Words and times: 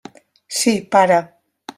Sí, 0.59 0.73
pare. 0.95 1.19